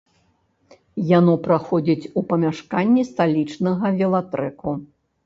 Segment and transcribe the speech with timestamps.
[1.17, 4.75] Яно праходзіць у памяшканні сталічнага велатрэку.